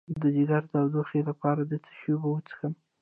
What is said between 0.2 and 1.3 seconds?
ځیګر د تودوخې